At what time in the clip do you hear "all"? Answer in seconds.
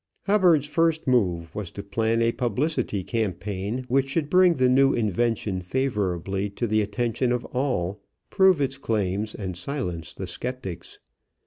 7.45-8.01